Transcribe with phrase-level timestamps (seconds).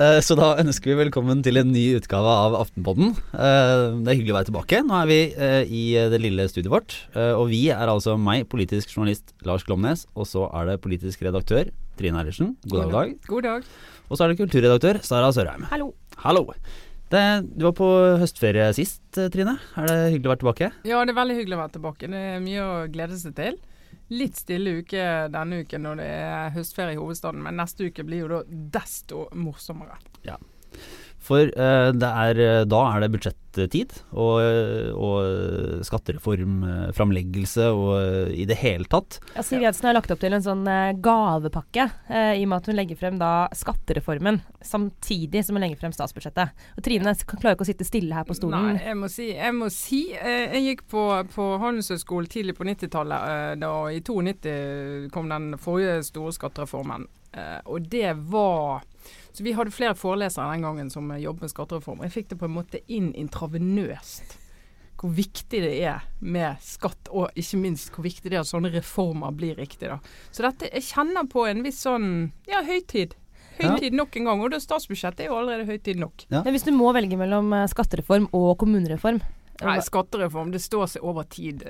[0.00, 3.12] Eh, Så da ønsker vi velkommen til en ny utgave av Aftenpodden.
[3.36, 4.80] Eh, Det er hyggelig å være tilbake.
[4.88, 6.96] Nå er vi eh, i det lille studiet vårt.
[7.14, 11.70] Og vi er altså meg, politisk journalist Lars Glomnes, og så er det politisk redaktør
[12.00, 12.56] Trine Eilertsen.
[12.66, 13.14] God dag.
[13.28, 13.68] God dag.
[14.08, 15.68] Og så er det kulturredaktør Sara Sørheim.
[15.70, 15.92] Hallo.
[16.24, 16.48] Hallo.
[17.12, 17.86] Det, du var på
[18.22, 19.58] høstferie sist, Trine.
[19.76, 20.68] Er det hyggelig å være tilbake?
[20.88, 22.08] Ja, det er veldig hyggelig å være tilbake.
[22.08, 23.58] Det er mye å glede seg til.
[24.16, 28.24] Litt stille uke denne uken når det er høstferie i hovedstaden, men neste uke blir
[28.24, 28.40] jo da
[28.78, 29.98] desto morsommere.
[31.22, 38.46] For eh, det er, eh, da er det budsjettid og, eh, og skattereformframleggelse og i
[38.48, 39.20] det hele tatt.
[39.36, 40.64] Ja, Siv Jensen har lagt opp til en sånn
[41.04, 45.94] gavepakke, i og med at hun legger frem da skattereformen samtidig som hun legger frem
[45.94, 46.52] statsbudsjettet.
[46.76, 48.72] Og Trine klarer ikke å sitte stille her på stolen.
[48.72, 53.32] Nei, jeg må si, jeg, må si jeg gikk på, på Handelshøyskolen tidlig på 90-tallet.
[53.32, 57.08] Eh, da I 92 kom den forrige store skattereformen.
[57.32, 58.82] Eh, og det var
[59.32, 62.02] Så vi hadde flere forelesere den gangen som jobbet med skattereform.
[62.02, 64.36] Og jeg fikk det på en måte inn intravenøst.
[65.00, 68.70] Hvor viktig det er med skatt, og ikke minst hvor viktig det er at sånne
[68.74, 69.88] reformer blir riktig.
[69.88, 69.98] da.
[70.30, 72.06] Så dette, jeg kjenner på en viss sånn
[72.46, 73.16] ja, høytid.
[73.56, 74.44] Høytid nok en gang.
[74.44, 76.26] Og det statsbudsjettet er jo allerede høytid nok.
[76.28, 76.44] Ja.
[76.44, 79.22] Men hvis du må velge mellom eh, skattereform og kommunereform
[79.64, 81.62] Nei, skattereform, det står seg over tid.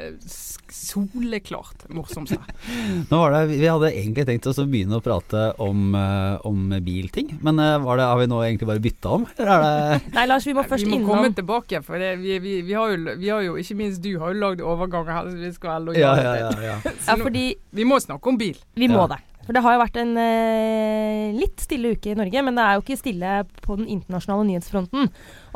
[0.73, 2.33] Soleklart morsomt.
[3.11, 6.73] Nå var det, Vi hadde egentlig tenkt oss å begynne å prate om, eh, om
[6.85, 9.27] bilting, men eh, var det, har vi nå egentlig bare bytta om?
[9.37, 12.39] Eller er det Nei, Lars, vi må først vi må komme tilbake, for det, vi,
[12.43, 15.31] vi, vi, har jo, vi har jo, ikke minst du, har jo lagd overganger her.
[15.33, 16.55] så Vi skal Ja, ja, ja.
[16.70, 16.79] ja.
[16.87, 18.57] Så Ja, fordi Vi må snakke om bil.
[18.75, 19.13] vi må Ja.
[19.17, 19.20] det.
[19.43, 22.77] For det har jo vært en eh, litt stille uke i Norge, men det er
[22.77, 23.31] jo ikke stille
[23.65, 25.09] på den internasjonale nyhetsfronten.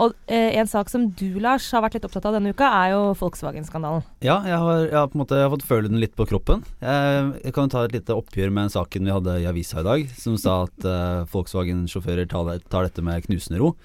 [0.02, 2.96] Og eh, en sak som du, Lars, har vært litt opptatt av denne uka, er
[2.96, 4.02] jo Volkswagen-skandalen.
[4.26, 6.26] Ja, jeg har, jeg har på en måte jeg har fått føle den litt på
[6.28, 6.64] kroppen.
[6.82, 9.86] Jeg, jeg kan jo ta et lite oppgjør med saken vi hadde i avisa i
[9.86, 13.76] dag, som sa at eh, Volkswagen-sjåfører tar, tar dette med knusende ro.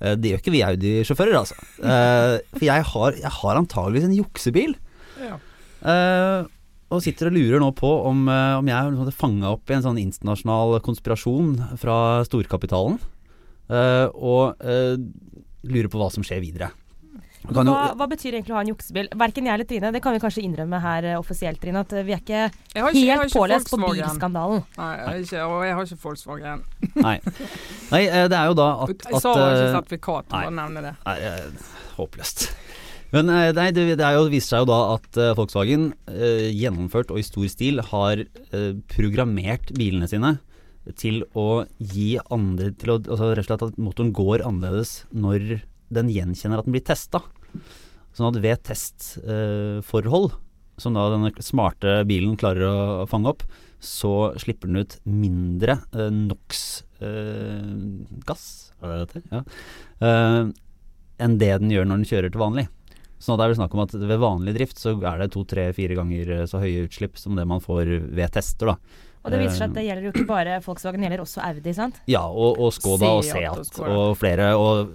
[0.00, 1.58] Eh, det gjør ikke vi Audi-sjåfører, altså.
[1.82, 4.78] Eh, for jeg har, jeg har antageligvis en juksebil.
[5.20, 5.36] Ja.
[6.90, 9.84] Og sitter og lurer nå på om, eh, om jeg er fanga opp i en
[9.84, 11.96] sånn internasjonal konspirasjon fra
[12.26, 12.98] storkapitalen.
[13.70, 14.96] Uh, og uh,
[15.62, 16.72] lurer på hva som skjer videre.
[17.46, 19.06] Kan jo- Hva, hva betyr egentlig å ha en juksebil?
[19.14, 22.18] Verken jeg eller Trine, det kan vi kanskje innrømme her offisielt, Trine, at vi er
[22.18, 24.64] ikke ikke, helt ikke pålest på bilskandalen.
[24.76, 26.64] Nei, jeg har ikke, og jeg har ikke Volkswagen.
[27.06, 27.14] Nei.
[27.94, 28.02] Nei,
[28.34, 30.94] det er jo da at, Jeg sa jo ikke sertifikat, bare nevne det.
[31.06, 31.16] Nei,
[31.94, 32.48] håpløst.
[33.14, 37.10] Men eh, nei, det, det jo, viser seg jo da at uh, Volkswagen uh, gjennomført
[37.10, 40.36] og i stor stil har uh, programmert bilene sine
[40.98, 45.60] til å gi andre til å, altså Rett og slett at motoren går annerledes når
[45.92, 47.20] den gjenkjenner at den blir testa.
[48.16, 50.30] Sånn at ved testforhold,
[50.80, 52.64] som da denne smarte bilen klarer
[53.02, 53.42] å fange opp,
[53.80, 56.42] så slipper den ut mindre eh, NOx-gass,
[58.84, 59.22] heter?
[59.32, 59.40] Ja.
[60.04, 60.44] Eh,
[61.20, 62.66] enn det den gjør når den kjører til vanlig.
[63.20, 65.68] Så det er vel snakk om at ved vanlig drift så er det to, tre,
[65.76, 69.06] fire ganger så høye utslipp som det man får ved tester, da.
[69.20, 71.72] Og det viser seg at det gjelder jo ikke bare Volkswagen, det gjelder også Audi,
[71.76, 71.98] sant?
[72.08, 73.90] Ja, og, og Skoda og Seat og Seat Skoda.
[74.00, 74.46] og flere.
[74.56, 74.94] Og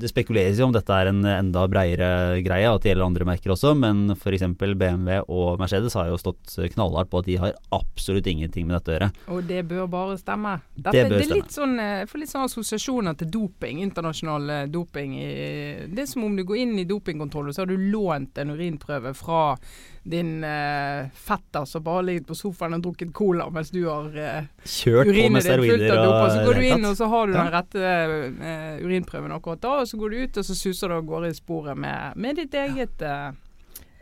[0.00, 2.08] det spekuleres jo om dette er en enda breiere
[2.46, 4.46] greie, at det gjelder andre merker også, men f.eks.
[4.56, 8.92] BMW og Mercedes har jo stått knallhardt på at de har absolutt ingenting med dette
[8.92, 9.10] å gjøre.
[9.36, 10.54] Og det bør bare stemme.
[10.74, 11.42] Dette, Det det, bør er stemme.
[11.42, 15.18] litt sånn, eh, jeg får litt sånn assosiasjoner til doping, internasjonal eh, doping.
[15.92, 18.56] Det er som om du går inn i dopingkontroll, og så har du lånt en
[18.56, 19.42] urinprøve fra
[20.06, 24.12] din eh, fetter som bare har ligget på sofaen og drukket cola mens du har
[24.14, 26.28] eh, Kjørt på med steroider og dopa.
[26.30, 29.90] Så går du inn, og så har du den rette eh, urinprøven akkurat da, og
[29.90, 32.54] så går du ut, og så suser du av gårde i sporet med, med ditt
[32.54, 33.28] eget eh,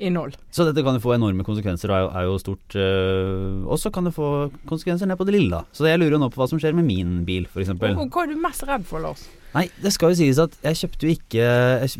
[0.02, 0.36] innhold.
[0.54, 3.78] Så dette kan jo få enorme konsekvenser, og er jo, er jo stort øh, Og
[3.78, 5.60] så kan det få konsekvenser ned på det lille.
[5.74, 7.74] Så jeg lurer jo nå på hva som skjer med min bil, f.eks.
[7.78, 9.26] Hva er du mest redd for, Lars?
[9.54, 11.44] Nei, det skal jo sies at jeg kjøpte jo ikke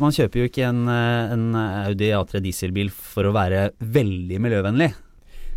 [0.03, 4.91] Man kjøper jo ikke en, eh, en Audi A3 dieselbil for å være veldig miljøvennlig.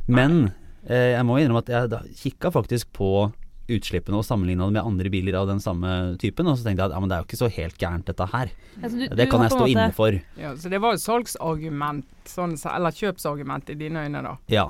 [0.09, 0.53] Men
[0.87, 3.29] eh, jeg må innrømme at jeg kikka faktisk på
[3.69, 6.89] utslippene og sammenligna det med andre biler av den samme typen, og så tenkte jeg
[6.91, 8.51] at ja, men det er jo ikke så helt gærent dette her.
[8.83, 10.13] Altså, du- Det kan jeg stå måte- inne for.
[10.41, 14.37] Ja, så det var jo salgsargument, sånn, eller kjøpsargument i dine øyne, da.
[14.49, 14.67] Ja.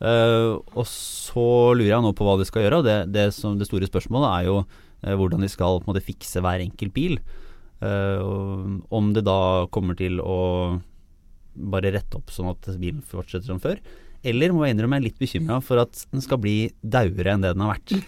[0.00, 2.78] Uh, og så lurer jeg nå på hva de skal gjøre.
[2.78, 5.94] og Det, det, som, det store spørsmålet er jo uh, hvordan de skal på en
[5.94, 7.18] måte fikse hver enkelt bil.
[7.82, 10.80] Uh, om det da kommer til å
[11.58, 13.80] bare rette opp sånn at bilen fortsetter som før.
[14.26, 17.44] Eller må jeg innrømme jeg er litt bekymra for at den skal bli dauere enn
[17.44, 17.98] det den har vært.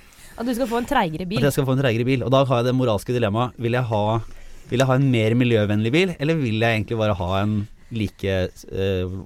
[0.40, 1.42] At du skal få en treigere bil.
[1.42, 2.24] At jeg skal få en treigere bil.
[2.26, 3.58] Og da har jeg det moralske dilemmaet.
[3.60, 3.76] Vil
[4.70, 7.54] vil jeg ha en mer miljøvennlig bil, eller vil jeg egentlig bare ha en
[7.94, 8.36] like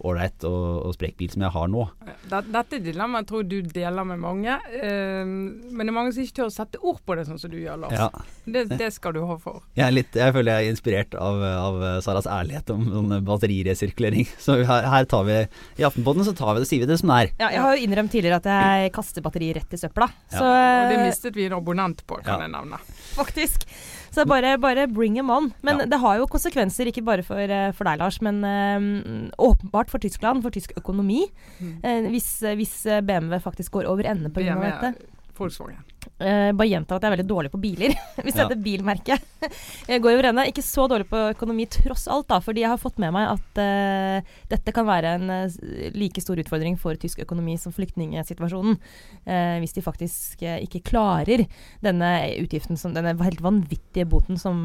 [0.05, 1.85] ålreit og, og sprek bil som jeg har nå.
[2.31, 4.57] Dette dilemmaet tror du deler med mange.
[4.73, 7.53] Uh, men det er mange som ikke tør å sette ord på det sånn som
[7.53, 7.97] du gjør, Lars.
[7.99, 8.09] Ja.
[8.45, 9.63] Det, det, skal du ha for.
[9.79, 14.29] Jeg, litt, jeg, føler jeg er inspirert av, av Saras ærlighet om sånn batteriresirkulering.
[14.45, 15.39] Så her, her, tar vi
[15.81, 17.35] I Aftenposten så tar vi det, sier vi det som det er.
[17.41, 20.11] Ja, jeg har jo innrømt tidligere at jeg kaster batteri rett i søpla.
[20.33, 20.39] Ja.
[20.39, 22.81] Så, og det mistet vi en abonnent på, kan jeg nevne.
[23.15, 23.69] Faktisk.
[24.15, 25.51] Så bare, bare bring them on.
[25.67, 25.89] Men ja.
[25.91, 30.03] det har jo konsekvenser, ikke bare for, eh, for deg, Lars, men øh, åpenbart for
[30.03, 31.25] Tyskland, for tysk økonomi.
[31.59, 31.75] Mm.
[31.83, 32.77] Eh, hvis, hvis,
[33.07, 34.57] BMW faktisk går over ende pga.
[34.63, 34.95] dette.
[35.39, 35.83] Volkswagen.
[36.15, 37.91] Uh, bare gjenta at jeg er veldig dårlig på biler,
[38.23, 38.45] hvis ja.
[38.45, 39.49] dette bilmerket
[39.91, 40.45] jeg går over ende.
[40.47, 43.59] Ikke så dårlig på økonomi tross alt, da, fordi jeg har fått med meg at
[43.59, 45.57] uh, dette kan være en uh,
[45.99, 48.79] like stor utfordring for tysk økonomi som flyktningsituasjonen.
[49.25, 51.45] hvis de faktisk ikke klarer
[51.83, 52.09] denne
[52.43, 54.63] utgiften, som, denne helt vanvittige boten som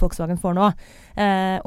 [0.00, 0.68] Volkswagen får nå.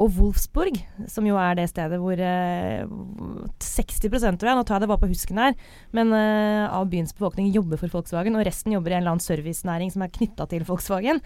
[0.02, 0.78] og Wolfsburg,
[1.10, 5.10] som jo er det stedet hvor 60 tror jeg, nå tar jeg det bare på
[5.12, 5.56] husken her,
[5.94, 9.92] men av byens befolkning jobber for Volkswagen, og resten jobber i en eller annen servicenæring
[9.94, 11.22] som er knytta til Volkswagen.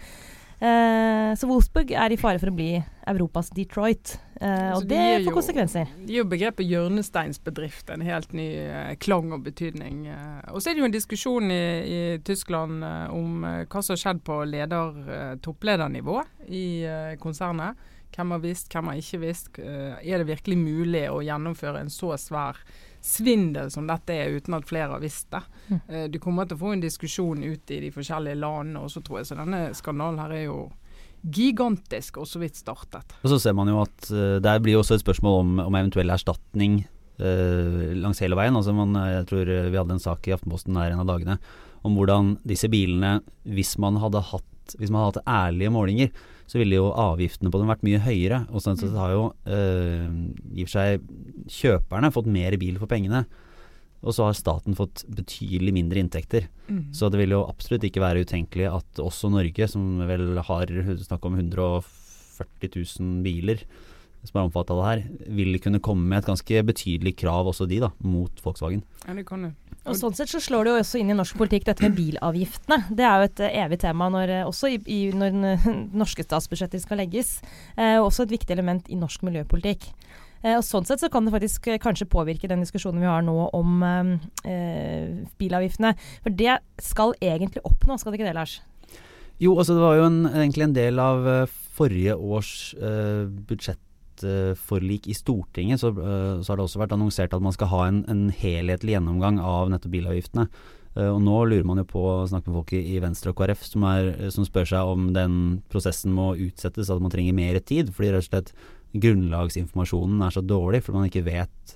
[0.57, 2.71] Eh, så Wolfsburg er i fare for å bli
[3.07, 4.15] Europas Detroit.
[4.41, 5.91] Eh, og det får konsekvenser.
[5.99, 10.07] Det gir jo begrepet hjørnesteinsbedrift en helt ny eh, klang og betydning.
[10.09, 13.83] Eh, og så er det jo en diskusjon i, i Tyskland eh, om eh, hva
[13.85, 16.65] som har skjedd på leder, toppledernivå i
[17.21, 17.77] konsernet.
[18.15, 19.59] Hvem har visst, hvem har ikke visst.
[19.59, 22.57] er det virkelig mulig å gjennomføre en så svær
[23.07, 25.43] svindel som dette er, uten at flere har visst det.
[25.67, 25.79] Mm.
[25.87, 29.21] Eh, du kommer til å få en diskusjon ut i de forskjellige landene også, tror
[29.21, 29.29] jeg.
[29.29, 30.59] Så denne skandalen her er jo
[31.21, 33.15] gigantisk og så vidt startet.
[33.23, 36.13] Og så ser man jo at uh, der blir også et spørsmål om, om eventuell
[36.13, 36.83] erstatning
[37.19, 38.55] uh, langs hele veien.
[38.55, 41.39] Altså man, jeg tror vi hadde en sak i Aftenposten her en av dagene
[41.87, 46.11] om hvordan disse bilene, hvis man hadde hatt, hvis man hadde hatt ærlige målinger,
[46.47, 48.45] så ville jo avgiftene på dem vært mye høyere.
[48.51, 50.05] Og sånn sett har jo øh,
[50.53, 51.09] i og for seg
[51.51, 53.25] kjøperne fått mer bil for pengene.
[54.05, 56.47] Og så har staten fått betydelig mindre inntekter.
[56.69, 56.93] Mm.
[56.95, 60.73] Så det vil jo absolutt ikke være utenkelig at også Norge, som vel har
[61.03, 63.65] snakk om 140 000 biler
[64.27, 67.67] som er omfattet av det her, vil kunne komme med et ganske betydelig krav, også
[67.69, 68.83] de, da, mot Volkswagen.
[69.05, 69.53] Ja, det kan det.
[69.87, 72.81] Og Sånn sett så slår det jo også inn i norsk politikk dette med bilavgiftene.
[72.91, 75.67] Det er jo et uh, evig tema når, uh, også i, i, når uh,
[76.03, 77.37] norske statsbudsjetter skal legges.
[77.77, 79.87] og også et viktig element i norsk miljøpolitikk.
[80.57, 83.83] og Sånn sett så kan det faktisk kanskje påvirke den diskusjonen vi har nå om
[85.39, 85.93] bilavgiftene.
[86.23, 88.59] For det skal egentlig oppnå, skal det ikke det, Lars?
[89.39, 91.27] Jo, altså det var jo en, egentlig en del av
[91.77, 92.73] forrige års
[93.47, 93.81] budsjett
[94.17, 97.87] budsjettforlik i Stortinget, så, eh, så, har det også vært annonsert at man skal ha
[97.87, 100.47] en, en helhetlig gjennomgang av nettopp bilavgiftene.
[100.97, 103.63] Uh, og nå lurer man jo på å snakke med folk i, Venstre og KrF
[103.67, 107.91] som, er, som, spør seg om den prosessen må utsettes, at man trenger mer tid.
[107.93, 108.53] Fordi rett og slett
[108.97, 111.75] grunnlagsinformasjonen er så dårlig, for man ikke vet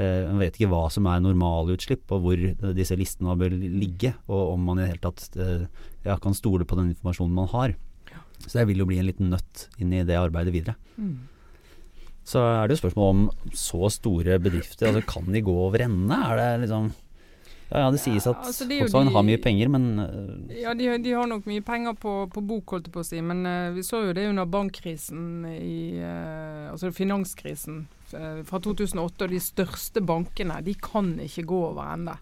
[0.00, 4.16] uh, man vet ikke hva som er normalutslipp, og hvor disse listene bør ligge.
[4.26, 5.30] Og om man i det hele tatt
[6.02, 7.78] ja, kan stole på den informasjonen man har.
[8.42, 10.76] Så det vil jo bli en liten nøtt inn i det arbeidet videre.
[10.98, 11.35] Mm
[12.26, 16.16] så er det jo spørsmål om så store bedrifter altså Kan de gå over ende?
[16.26, 16.90] Er det liksom
[17.66, 20.86] ja, ja, det sies at ja, altså Volkswagen har mye penger, men uh, Ja, de,
[21.02, 23.18] de, har nok mye penger på, på bok, holdt jeg på å si.
[23.26, 29.26] Men uh, vi så jo det under bankkrisen i uh, Altså finanskrisen fra 2008.
[29.26, 32.14] Og de største bankene, de kan ikke gå over ende.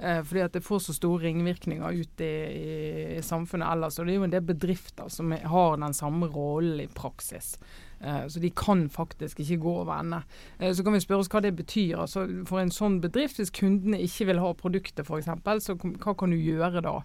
[0.00, 2.74] fordi at det får så store ringvirkninger ut i, i,
[3.18, 3.98] i samfunnet ellers.
[4.00, 7.52] Og det er jo en del bedrifter som har den samme rollen i praksis.
[8.00, 10.22] Eh, så de kan faktisk ikke gå over ende.
[10.58, 11.98] Eh, så kan vi spørre oss hva det betyr.
[12.00, 15.28] Altså for en sånn bedrift, hvis kundene ikke vil ha produktet f.eks.,
[15.66, 17.00] så hva kan du gjøre da?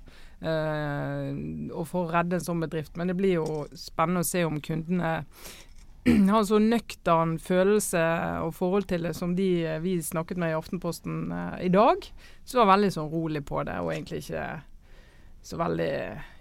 [0.45, 1.31] Uh,
[1.73, 2.97] og for å redde en sånn bedrift.
[2.99, 5.13] Men det blir jo spennende å se om kundene
[6.05, 8.03] har en så nøktern følelse
[8.43, 9.47] og forhold til det som de
[9.81, 11.31] vi snakket med i Aftenposten
[11.63, 12.05] i dag.
[12.45, 14.45] Så var veldig sånn rolig på det, og egentlig ikke
[15.45, 15.91] så veldig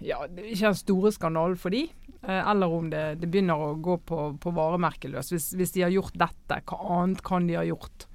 [0.05, 1.83] Ja, det er ikke den store skandalen for de.
[2.25, 5.29] Eh, eller om det, det, begynner å gå på, på varemerket løs.
[5.33, 8.07] Hvis, hvis, de har gjort dette, hva annet kan de ha gjort?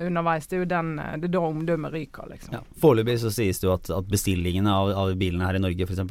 [0.00, 0.46] Underveis.
[0.48, 2.56] Det er jo den, eh, det er da omdømmet ryker, liksom.
[2.56, 2.62] Ja.
[2.82, 6.02] Foreløpig så sies det jo at, at bestillingene av, av, bilene her i Norge f.eks.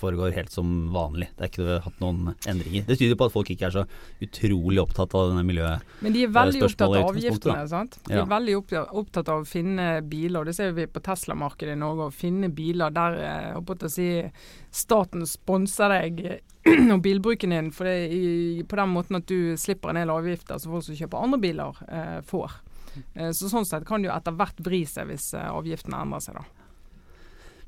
[0.00, 1.30] foregår helt som vanlig.
[1.38, 2.84] Det er ikke hatt noen endringer.
[2.88, 3.86] Det tyder på at folk ikke er så
[4.20, 5.86] utrolig opptatt av denne miljøet.
[6.04, 7.98] Men de er veldig opptatt av avgiftene, sant.
[8.06, 8.24] De ja.
[8.24, 12.10] er veldig opptatt av å finne biler, det ser vi på Tesla-markedet i Norge.
[12.10, 14.08] Å finne biler der jeg eh, å si,
[14.74, 16.24] staten sponser deg
[16.94, 20.60] og bilbruken din for det, i, på den måten at du slipper en del avgifter
[20.60, 22.58] som folk som kjøper andre biler, eh, får.
[23.14, 26.24] Eh, så Sånn sett kan det jo etter hvert vri seg hvis eh, avgiftene endrer
[26.24, 26.44] seg, da.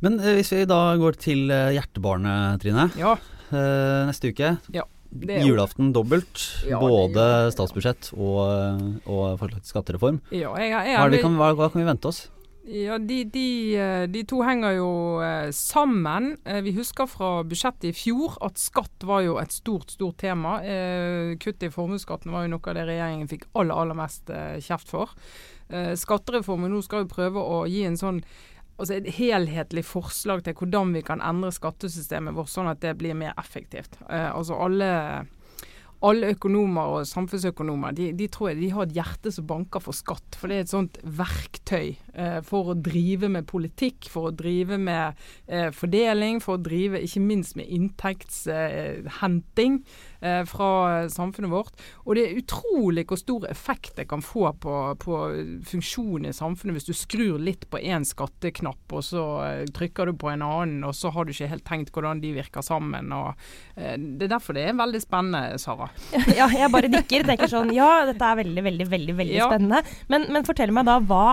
[0.03, 2.89] Men eh, hvis vi da går til hjertebarnet, Trine.
[2.99, 3.17] Ja.
[3.53, 4.57] Neste uke.
[4.73, 4.87] Ja.
[5.13, 6.41] Er- julaften dobbelt.
[6.65, 6.79] Ja, det ja.
[6.81, 10.23] både statsbudsjett og, og skattereform.
[10.33, 12.23] Ja, jeg, jeg, Hva, det vi kan, hva, hva kan vi vente oss?
[12.65, 16.37] Ja, de, de, eh, de to henger jo eh, sammen.
[16.47, 20.61] Eh, Vi husker fra budsjettet i fjor at skatt var jo et stort, stort tema.
[20.63, 24.31] Kuttet Kutt i formuesskatten var jo noe av det regjeringen fikk aller, aller mest
[24.63, 25.11] kjeft for.
[25.99, 28.23] Skattereformen nå skal jo prøve å gi en sånn
[28.81, 33.15] Altså et helhetlig forslag til hvordan vi kan endre skattesystemet vårt sånn at det blir
[33.15, 33.99] mer effektivt.
[34.09, 34.89] Altså alle
[36.03, 39.95] alle økonomer og samfunnsøkonomer de, de tror jeg de har et hjerte som banker for
[39.95, 40.39] skatt.
[40.39, 41.93] For det er et sånt verktøy
[42.45, 45.15] for å drive med politikk, for å drive med
[45.49, 49.79] eh, fordeling, for å drive ikke minst med inntektshenting
[50.21, 51.73] eh, fra samfunnet vårt.
[52.05, 55.19] Og det er utrolig hvor stor effekt det kan få på, på
[55.69, 60.17] funksjonen i samfunnet hvis du skrur litt på én skatteknapp, og så eh, trykker du
[60.23, 63.13] på en annen, og så har du ikke helt tenkt hvordan de virker sammen.
[63.17, 63.29] Og,
[63.77, 65.89] eh, det er derfor det er veldig spennende, Sara.
[66.39, 67.27] ja, jeg bare nikker.
[67.29, 69.49] Tenker sånn Ja, dette er veldig, veldig, veldig veldig Ja.
[69.51, 69.79] spennende.
[70.13, 71.27] Men, men fortell meg da, hva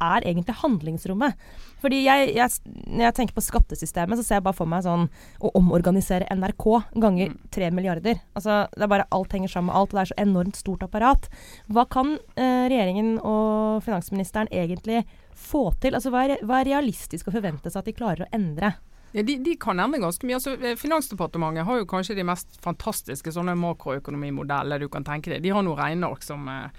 [0.00, 1.34] er egentlig handlingsrommet?
[1.82, 2.50] Fordi jeg, jeg,
[2.86, 5.08] når jeg tenker på skattesystemet, så ser jeg bare for meg sånn
[5.44, 6.66] å omorganisere NRK
[7.00, 7.36] ganger Mm.
[7.50, 8.20] tre milliarder.
[8.34, 10.82] Altså, det er bare alt henger sammen med alt, og det er så enormt stort
[10.82, 11.28] apparat.
[11.68, 15.94] Hva kan eh, regjeringen og finansministeren egentlig få til?
[15.94, 18.74] Altså, hva er, hva er realistisk å forvente seg at de klarer å endre?
[19.14, 20.34] Ja, de, de kan endre ganske mye.
[20.40, 25.42] Altså, eh, Finansdepartementet har jo kanskje de mest fantastiske sånne makroøkonomimodeller du kan tenke deg.
[25.44, 26.70] De har noen regneark som eh,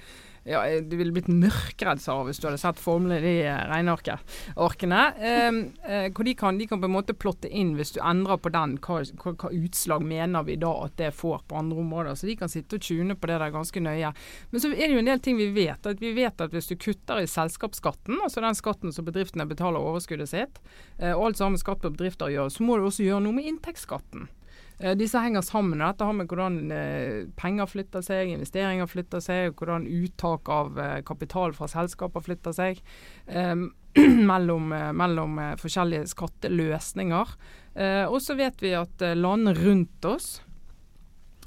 [0.45, 4.99] ja, eh, Du ville blitt mørkredd, Sara, hvis du hadde sett formelen i eh, regnearkene.
[5.17, 5.57] Eh,
[5.89, 8.51] eh, hvor de kan, de kan på en måte plotte inn, hvis du endrer på
[8.53, 12.19] den, hva, hva, hva utslag mener vi da at det får på andre områder.
[12.19, 14.13] Så de kan sitte og tune på det der ganske nøye.
[14.51, 15.89] Men så er det jo en del ting vi vet.
[15.89, 19.81] At vi vet at hvis du kutter i selskapsskatten, altså den skatten som bedriftene betaler
[19.81, 20.61] overskuddet sitt,
[20.99, 23.49] eh, og alt sammen skatt på bedrifter gjør, så må du også gjøre noe med
[23.49, 24.29] inntektsskatten.
[24.79, 25.79] Eh, Disse henger sammen.
[25.79, 30.99] Dette har med hvordan eh, penger flytter seg, investeringer flytter seg, hvordan uttak av eh,
[31.07, 32.81] kapital fra selskaper flytter seg.
[33.27, 33.55] eh,
[33.95, 37.29] mellom, mellom forskjellige skatteløsninger.
[38.11, 40.27] Og så vet vi at land rundt oss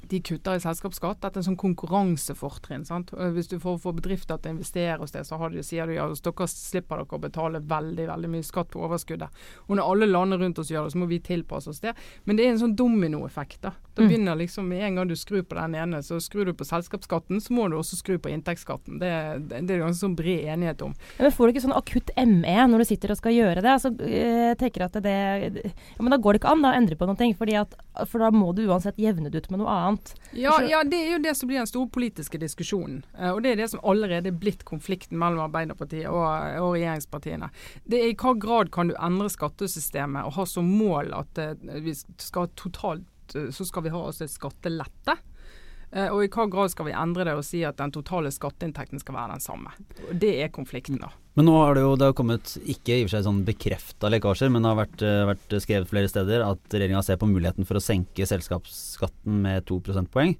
[0.09, 1.19] de kutter i selskapsskatt.
[1.21, 2.85] Dette er en sånn konkurransefortrinn.
[3.35, 5.93] Hvis du får, får bedrifter til å investere hos deg, så har de, sier du
[5.95, 9.29] ja, dere slipper dere å betale veldig veldig mye skatt på overskuddet.
[9.67, 11.93] Og når alle landene rundt oss gjør det, så må vi tilpasse oss det.
[12.25, 13.61] Men det er en sånn dominoeffekt.
[13.65, 14.09] Da Da Mm.
[14.09, 17.41] begynner liksom Med en gang du skrur på den ene, så skrur du på selskapsskatten,
[17.41, 18.99] så må du også skru på inntektsskatten.
[18.99, 19.09] Det,
[19.49, 20.93] det, det er ganske sånn bred enighet om.
[21.19, 23.71] Men får du ikke sånn akutt ME når du sitter og skal gjøre det?
[23.73, 25.15] Altså, jeg tenker at det
[25.65, 27.75] ja, Men da går det ikke an å endre på noen at,
[28.07, 29.98] for da må du uansett jevne det ut med noe annet.
[30.33, 33.03] Ja, Altså- ja, det er jo det som blir den store politiske diskusjonen.
[33.17, 36.23] Eh, og det er det som allerede er blitt konflikten mellom Arbeiderpartiet og,
[36.61, 37.49] og regjeringspartiene.
[37.87, 41.55] Det er i hva grad kan du endre skattesystemet og ha som mål at eh,
[41.81, 45.17] vi skal totalt eh, så skal vi ha oss et skattelette.
[45.91, 49.01] Eh, og i hva grad skal vi endre det og si at den totale skatteinntekten
[49.01, 49.73] skal være den samme.
[50.11, 51.09] Det er konflikten, da.
[51.37, 54.11] Men nå har det jo det har kommet, ikke i og for seg sånn bekrefta
[54.11, 57.65] lekkasjer, men det har vært, eh, vært skrevet flere steder at regjeringa ser på muligheten
[57.65, 60.37] for å senke selskapsskatten med to prosentpoeng.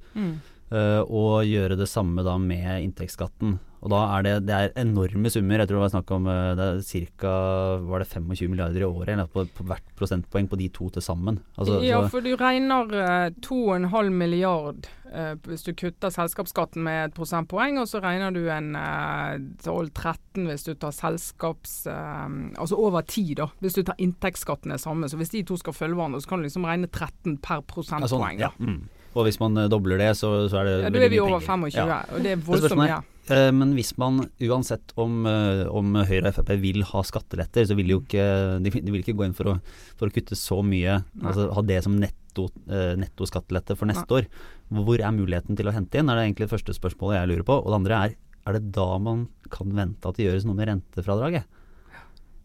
[0.72, 3.58] eh, og gjøre det samme da med inntektsskatten.
[3.80, 5.62] Og da er det, det er enorme summer.
[5.62, 7.34] Jeg tror det var snakk om eh, det er ca.
[7.80, 11.40] 25 milliarder i året eller, på, på hvert prosentpoeng på de to til sammen.
[11.56, 17.16] Altså, ja, for du regner eh, 2,5 milliard eh, hvis du kutter selskapsskatten med et
[17.16, 21.82] prosentpoeng, og så regner du en eh, 12-13 hvis du tar selskaps...
[21.88, 22.28] Eh,
[22.60, 23.50] altså over tid, da.
[23.64, 25.08] Hvis du tar inntektsskatten er samme.
[25.08, 27.68] Så hvis de to skal følge hverandre, så kan du liksom regne 13 per ja,
[27.76, 28.12] prosentpoeng.
[28.12, 28.52] sånn, ja.
[28.60, 28.99] Mm.
[29.16, 31.40] Og hvis man eh, dobler det, så, så er det Ja, da er vi over
[31.42, 32.02] 25, Ja.
[32.14, 33.00] og det er voldsomt Ja.
[33.30, 37.76] Eh, Men hvis man uansett om, eh, om Høyre og Frp vil ha skatteletter, så
[37.78, 39.60] vil de jo ikke De, vil ikke gå inn for å,
[39.98, 41.04] for å kutte så mye.
[41.14, 41.28] Nei.
[41.30, 44.26] Altså ha det som netto, netto skattelette for neste år.
[44.72, 47.48] Hvor er muligheten til å hente inn, er det egentlig det første spørsmålet jeg lurer
[47.50, 47.58] på.
[47.60, 48.16] Og det andre er
[48.48, 51.44] er det da man kan vente at det gjøres noe med rentefradraget?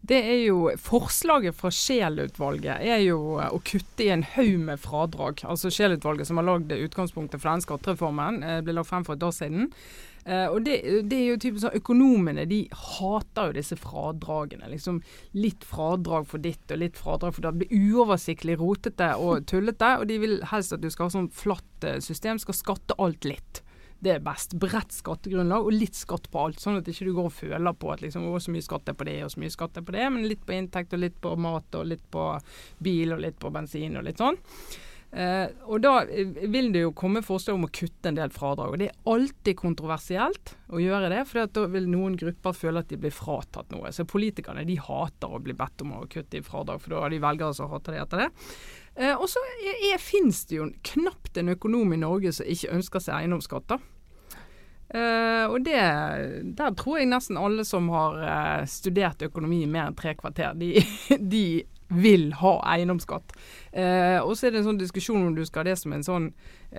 [0.05, 4.81] Det er jo Forslaget fra Scheel-utvalget er jo eh, å kutte i en haug med
[4.81, 5.41] fradrag.
[5.49, 9.25] Altså Scheel-utvalget som har lagd utgangspunktet for den skattereformen, eh, ble lagt frem for et
[9.25, 9.71] år siden.
[10.25, 10.77] Eh, og det,
[11.09, 14.69] det er jo typisk sånn Økonomene de hater jo disse fradragene.
[14.69, 15.01] liksom
[15.37, 17.47] Litt fradrag for ditt og litt fradrag for.
[17.47, 19.95] Det blir uoversiktlig, rotete og tullete.
[20.01, 23.64] Og de vil helst at du skal ha sånn flatt system, skal skatte alt litt.
[24.05, 24.53] Det er best.
[24.61, 26.61] Bredt skattegrunnlag og litt skatt på alt.
[26.61, 28.97] Sånn at ikke du går og føler på at liksom, å, så mye skatt er
[28.97, 30.07] på det og så mye skatt er på det.
[30.13, 32.27] Men litt på inntekt og litt på mat og litt på
[32.85, 34.37] bil og litt på bensin og litt sånn.
[35.15, 38.73] Eh, og da eh, vil det jo komme forslag om å kutte en del fradrag.
[38.73, 42.91] og Det er alltid kontroversielt å gjøre det, for da vil noen grupper føle at
[42.91, 43.93] de blir fratatt noe.
[43.95, 47.15] Så politikerne de hater å bli bedt om å kutte i fradrag, for da har
[47.15, 48.29] de velgere som hater det etter det.
[48.95, 49.43] Eh, og så
[50.03, 53.79] finnes det jo knapt en økonom i Norge som ikke ønsker seg eiendomsskatter.
[54.93, 55.79] Uh, og det,
[56.57, 60.77] der tror jeg nesten alle som har uh, studert økonomi mer enn tre kvarter, de,
[61.33, 61.45] de
[61.89, 63.33] vil ha eiendomsskatt.
[63.73, 66.05] Uh, og så er det en sånn diskusjon om du skal ha det som en
[66.05, 66.31] sånn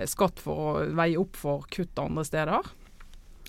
[0.07, 2.71] skatt for å veie opp for kutt andre steder.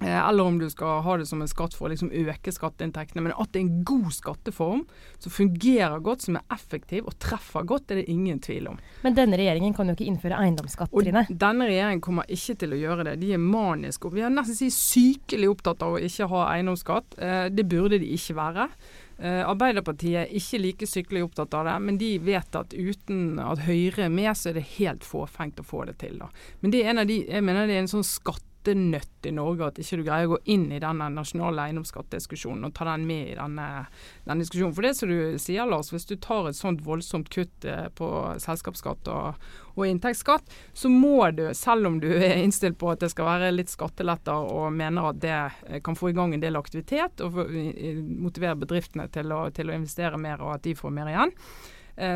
[0.01, 3.25] Eh, eller om du skal ha det som en skatt for å liksom øke skatteinntektene.
[3.25, 4.85] Men at det er en god skatteform
[5.19, 8.79] som fungerer godt, som er effektiv og treffer godt, er det ingen tvil om.
[9.03, 11.27] Men denne regjeringen kan jo ikke innføre eiendomsskatt, Trine?
[11.29, 13.19] Denne regjeringen kommer ikke til å gjøre det.
[13.25, 14.15] De er maniske.
[14.15, 17.19] Vi er nesten si sykelig opptatt av å ikke ha eiendomsskatt.
[17.19, 18.71] Eh, det burde de ikke være.
[19.19, 23.65] Uh, Arbeiderpartiet er ikke like sykelig opptatt av det, men de vet at uten at
[23.67, 26.21] Høyre er med, så er det helt fåfengt å få det til.
[26.23, 26.29] Da.
[26.63, 29.33] Men det er en av de, jeg mener det er en sånn skatt skattenøtt i
[29.33, 33.07] Norge at ikke du greier å gå inn i denne nasjonale eiendomsskattdiskusjonen og ta den
[33.07, 33.87] med i denne,
[34.25, 34.75] denne, diskusjonen.
[34.75, 38.09] For det som du sier, Lars, hvis du tar et sånt voldsomt kutt eh, på
[38.39, 43.11] selskapsskatt og, og, inntektsskatt, så må du, selv om du er innstilt på at det
[43.13, 46.59] skal være litt skatteletter og mener at det eh, kan få i gang en del
[46.61, 51.11] aktivitet og motivere bedriftene til å, til å investere mer og at de får mer
[51.13, 51.35] igjen,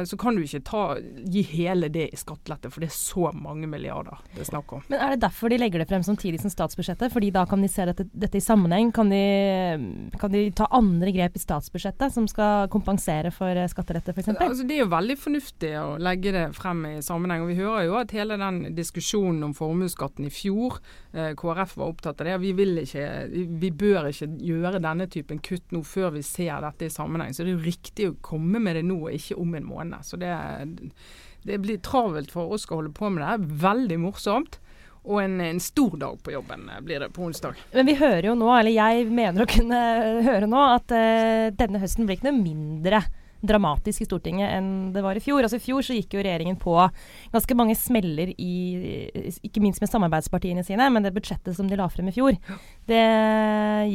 [0.07, 0.83] så kan du ikke ta,
[1.33, 4.83] gi hele det i skattelette, for det er så mange milliarder det er snakk om.
[4.89, 7.12] Men Er det derfor de legger det frem samtidig som statsbudsjettet?
[7.12, 8.93] Fordi da kan de se dette, dette i sammenheng?
[8.95, 9.23] Kan de,
[10.21, 14.33] kan de, ta andre grep i statsbudsjettet som skal kompensere for eh, skattelette f.eks.?
[14.37, 17.45] Altså, det er jo veldig fornuftig å legge det frem i sammenheng.
[17.45, 20.81] og Vi hører jo at hele den diskusjonen om formuesskatten i fjor,
[21.12, 22.39] eh, KrF var opptatt av det.
[22.45, 26.89] Vi, vil ikke, vi bør ikke gjøre denne typen kutt nå før vi ser dette
[26.89, 27.35] i sammenheng.
[27.35, 29.72] Så det er jo riktig å komme med det nå, og ikke om en måned.
[30.05, 30.33] Så det,
[31.47, 33.55] det blir travelt for oss å holde på med det.
[33.62, 34.61] Veldig morsomt.
[35.02, 37.59] Og en, en, stor dag på jobben blir det på onsdag.
[37.73, 39.81] Men vi hører jo nå, eller jeg mener å kunne
[40.29, 43.02] høre nå, at uh, denne høsten blir ikke noe mindre
[43.43, 45.43] dramatisk i Stortinget enn det var i fjor.
[45.43, 46.76] Altså I fjor så gikk jo regjeringen på
[47.33, 48.52] ganske mange smeller i
[49.43, 52.38] Ikke minst med samarbeidspartiene sine, men det budsjettet som de la frem i fjor,
[52.87, 53.02] det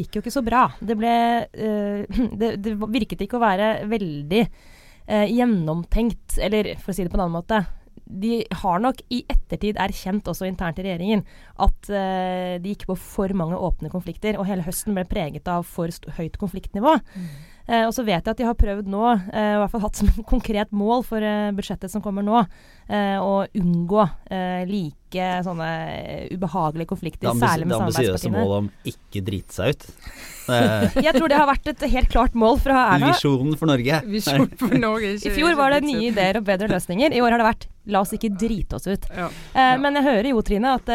[0.01, 0.67] gikk jo ikke så bra.
[0.84, 1.13] Det ble
[1.48, 4.44] uh, det, det virket ikke å være veldig
[5.07, 7.65] eh, gjennomtenkt, eller for å si det på en annen måte
[8.07, 11.24] de har nok i ettertid erkjent også internt i regjeringen
[11.63, 15.67] at eh, de gikk på for mange åpne konflikter, og hele høsten ble preget av
[15.67, 16.98] for høyt konfliktnivå.
[16.98, 17.27] Mm.
[17.68, 20.00] Eh, og så vet jeg at de har prøvd nå, eh, i hvert fall hatt
[20.00, 22.40] som konkret mål for eh, budsjettet som kommer nå,
[22.88, 25.68] eh, å unngå eh, like sånne
[26.32, 28.08] ubehagelige konflikter, særlig med samarbeidspartiene.
[28.08, 29.86] Det ambisiøse målet om ikke drite seg ut.
[31.08, 33.12] jeg tror det har vært et helt klart mål fra Erna.
[33.12, 34.01] Visjonen for Norge.
[34.08, 37.16] Visjon for Norge I fjor var det nye ideer og bedre løsninger.
[37.16, 39.08] I år har det vært la oss ikke drite oss ut.
[39.12, 39.27] Ja.
[39.56, 39.70] Ja.
[39.80, 40.92] Men jeg hører jo, Trine, at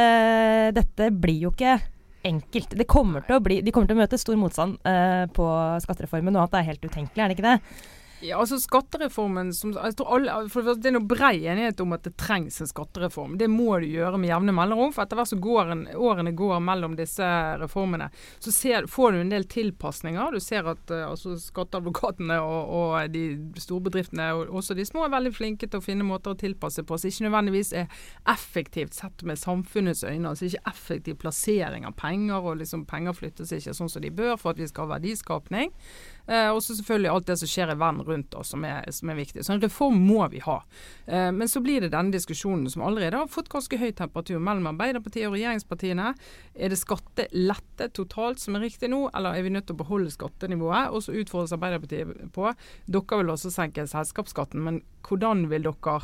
[0.77, 1.79] dette blir jo ikke
[2.27, 2.77] enkelt.
[2.79, 5.49] Det kommer til å bli, de kommer til å møte stor motstand uh, på
[5.85, 7.59] skattereformen, og at det er helt utenkelig, er det ikke det?
[8.23, 10.47] Ja, altså Skattereformen som, alle,
[10.79, 13.35] Det er noe brei enighet om at det trengs en skattereform.
[13.39, 14.93] Det må du gjøre med jevne mellomrom.
[14.95, 17.27] For etter hvert som årene går mellom disse
[17.59, 20.37] reformene, så ser, får du en del tilpasninger.
[20.37, 23.25] Du ser at uh, altså skatteadvokatene og, og de
[23.59, 27.01] storbedriftene, og også de små, er veldig flinke til å finne måter å tilpasse på
[27.03, 30.31] som ikke nødvendigvis er effektivt sett med samfunnets øyne.
[30.31, 34.37] altså Ikke effektiv plassering av penger, og liksom penger flyttes ikke sånn som de bør
[34.39, 35.75] for at vi skal ha verdiskapning.
[36.27, 39.11] Eh, og så selvfølgelig alt det som skjer i verden rundt oss som er, som
[39.11, 39.45] er, viktig.
[39.45, 40.59] Så en reform må vi ha.
[41.07, 44.71] Eh, men så blir det denne diskusjonen som allerede har fått ganske høy temperatur mellom
[44.73, 46.13] Arbeiderpartiet og regjeringspartiene.
[46.55, 50.15] Er det skattelette totalt som er riktig nå, eller er vi nødt til å beholde
[50.15, 50.93] skattenivået?
[50.93, 52.51] Og så utfordres Arbeiderpartiet på
[52.93, 55.99] Dere vil også senke selskapsskatten, men hvordan vil dere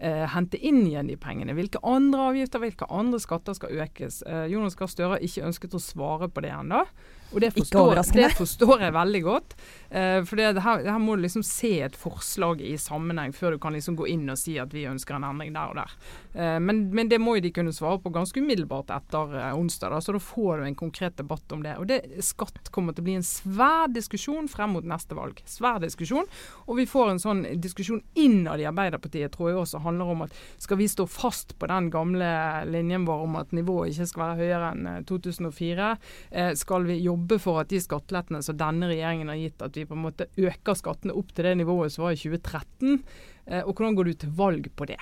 [0.00, 1.54] eh, hente inn igjen de pengene.
[1.56, 4.22] Hvilke andre avgifter, hvilke andre skatter skal økes?
[4.26, 6.84] Eh, Jonas Gahr Støre har ikke ønsket å svare på det ennå.
[7.30, 9.54] Og det forstår, det forstår, jeg veldig godt.
[9.90, 13.60] Uh, for det, her, her, må du liksom se et forslag i sammenheng før du
[13.62, 15.94] kan liksom gå inn og si at vi ønsker en endring der og der.
[16.34, 19.94] Uh, men, men, det må jo de kunne svare på ganske umiddelbart etter uh, onsdag,
[19.94, 21.76] da, så da får du en konkret debatt om det.
[21.82, 25.42] Og det, Skatt kommer til å bli en svær diskusjon frem mot neste valg.
[25.46, 26.26] Svær diskusjon.
[26.66, 30.34] Og vi får en sånn diskusjon innad i Arbeiderpartiet, tror jeg også handler om at
[30.62, 32.30] skal vi stå fast på den gamle
[32.70, 35.90] linjen vår om at nivået ikke skal være høyere enn 2004?
[36.58, 39.86] skal vi jobbe jobbe for at de skattelettene som denne regjeringen har gitt, at vi
[39.86, 43.00] på en måte øker skattene opp til det nivået som var i 2013.
[43.46, 44.98] Eh, og hvordan går du til valg på det?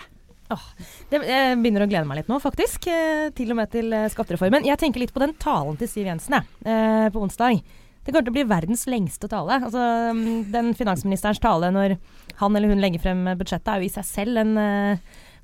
[0.48, 0.68] Åh,
[1.10, 2.88] det, jeg begynner å glede meg litt nå, faktisk.
[2.90, 4.66] Eh, til og med til eh, skattereformen.
[4.66, 7.60] Jeg tenker litt på den talen til Siv Jensen jeg, på onsdag.
[8.04, 9.60] Det kommer til å bli verdens lengste tale.
[9.60, 9.84] Altså,
[10.16, 11.98] mm, den finansministerens tale når
[12.40, 14.54] han eller hun legger frem budsjettet, er jo i seg selv en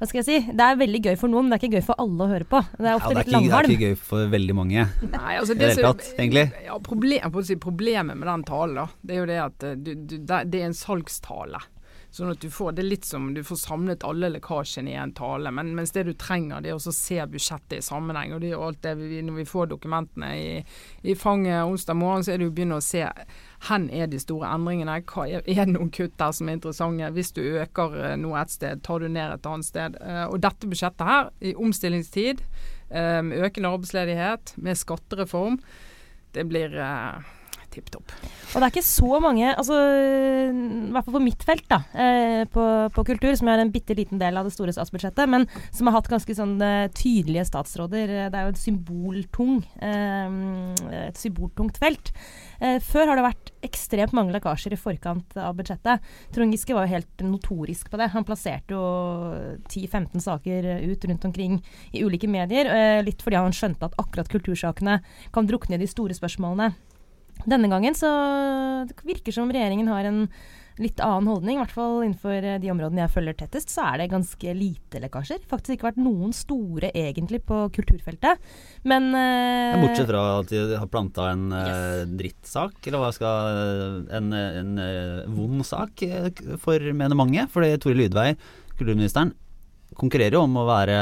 [0.04, 1.86] hva skal jeg si, det er veldig gøy for noen, men det er ikke gøy
[1.86, 2.60] for alle å høre på.
[2.76, 4.86] Det er Ja, det, er litt ikke, det er ikke gøy for veldig mange.
[5.14, 6.44] Nei, altså det hele tatt, egentlig.
[6.66, 9.94] Ja, problem, si, problemet med den talen, da, det er jo det at eh, du,
[9.94, 11.62] du, det, det er en salgstale.
[12.14, 15.50] Sånn at du får, Det litt som du får samlet alle lekkasjene i en tale,
[15.50, 18.32] men mens det du trenger, det er å se budsjettet i sammenheng.
[18.34, 20.64] og det er jo alt det vi, Når vi får dokumentene i,
[21.02, 23.02] i fanget onsdag morgen, så er det jo å begynne å se
[23.68, 25.00] hen er de store endringene.
[25.10, 27.10] Hva er, er det noen kutt der som er interessante?
[27.16, 29.98] Hvis du øker eh, noe et sted, tar du ned et annet sted.
[29.98, 32.44] Eh, og dette budsjettet her, i omstillingstid,
[32.90, 35.58] eh, økende arbeidsledighet, med skattereform,
[36.34, 36.78] det blir
[37.74, 38.12] tipp topp.
[38.54, 39.76] Og det er ikke så mange, altså,
[40.54, 43.96] i hvert fall på mitt felt, da, eh, på, på kultur, som er en bitte
[43.98, 48.12] liten del av det store statsbudsjettet, men som har hatt ganske sånn eh, tydelige statsråder.
[48.14, 52.10] Eh, Det er jo et symboltung, et symboltungt felt.
[52.84, 56.02] Før har det vært ekstremt mange lekkasjer i forkant av budsjettet.
[56.34, 58.08] Trond Giske var jo helt notorisk på det.
[58.14, 58.84] Han plasserte jo
[59.68, 61.58] 10-15 saker ut rundt omkring
[61.92, 62.70] i ulike medier,
[63.04, 65.00] litt fordi han skjønte at akkurat kultursakene
[65.34, 66.72] kan drukne i de store spørsmålene.
[67.44, 68.10] Denne gangen så
[68.88, 70.28] det virker som regjeringen har en
[70.82, 71.58] litt annen holdning.
[71.58, 75.02] I hvert fall innenfor eh, de områdene jeg følger tettest, så er det ganske lite
[75.04, 75.44] lekkasjer.
[75.50, 78.42] Faktisk ikke vært noen store egentlig på kulturfeltet.
[78.88, 82.10] Men uh, Bortsett fra at de har planta en yes.
[82.18, 86.28] drittsak, eller hva skal En, en eh, vond sak eh,
[86.60, 87.46] for, mener mange.
[87.54, 88.32] Fordi Tore Lydvei,
[88.74, 89.32] kulturministeren,
[89.94, 90.98] konkurrerer jo om å være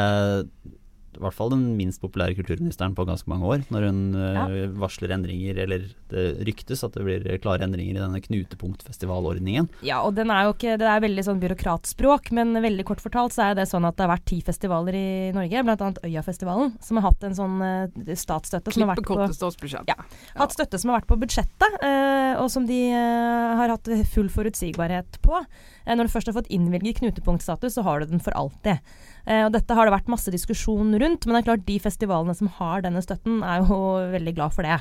[1.16, 4.46] i hvert fall den minst populære kulturministeren på ganske mange år, når hun ja.
[4.80, 9.68] varsler endringer, eller det ryktes at det blir klare endringer i denne knutepunktfestivalordningen.
[9.86, 13.36] Ja, og den er jo ikke, det er veldig sånn byråkratspråk, men veldig kort fortalt
[13.36, 15.90] så er det sånn at det har vært ti festivaler i Norge, bl.a.
[16.08, 19.92] Øyafestivalen, som har hatt en sånn eh, statsstøtte som har vært på statsbudsjettet.
[19.92, 20.40] Ja.
[20.40, 24.30] hatt støtte som har vært på budsjettet, eh, og som de eh, har hatt full
[24.32, 25.40] forutsigbarhet på.
[25.84, 28.82] Eh, når du først har fått innvilget knutepunktstatus, så har du den for alltid.
[29.26, 32.34] Eh, og dette har det vært masse diskusjon rundt, men det er klart de festivalene
[32.36, 33.80] som har denne støtten, er jo
[34.16, 34.78] veldig glad for det.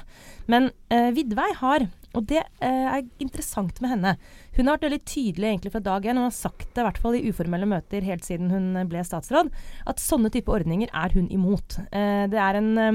[0.52, 4.16] Men eh, Vidvei har, og det eh, er interessant med henne,
[4.58, 7.04] hun har vært veldig tydelig egentlig fra dag én, hun har sagt det i hvert
[7.04, 9.52] fall i uformelle møter helt siden hun ble statsråd,
[9.88, 11.80] at sånne type ordninger er hun imot.
[11.92, 12.90] Eh, det er en eh,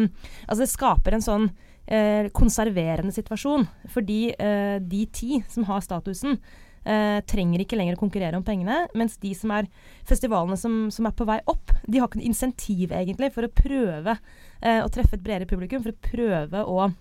[0.47, 1.49] Altså det skaper en sånn
[1.87, 3.67] eh, konserverende situasjon.
[3.93, 6.39] Fordi eh, de ti som har statusen,
[6.87, 8.85] eh, trenger ikke lenger å konkurrere om pengene.
[8.97, 9.69] Mens de som er
[10.09, 13.53] festivalene som, som er på vei opp, de har ikke noe insentiv egentlig for å
[13.53, 14.15] prøve
[14.63, 15.83] eh, å treffe et bredere publikum.
[15.85, 16.93] For å prøve å å-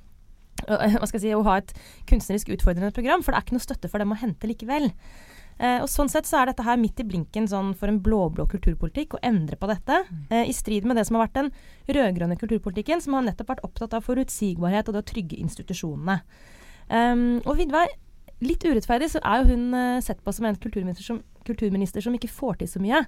[0.65, 1.73] hva skal jeg si, å ha et
[2.07, 4.87] kunstnerisk utfordrende program, for det er ikke noe støtte for dem å hente likevel.
[5.59, 8.43] Eh, og Sånn sett så er dette her midt i blinken sånn for en blå-blå
[8.51, 11.51] kulturpolitikk å endre på dette, eh, i strid med det som har vært den
[11.95, 16.21] rød-grønne kulturpolitikken, som har nettopp vært opptatt av forutsigbarhet og det å trygge institusjonene.
[16.89, 17.87] Um, og Vidvei,
[18.43, 22.15] litt urettferdig så er jo hun eh, sett på som en kulturminister som, kulturminister som
[22.17, 23.01] ikke får til så mye.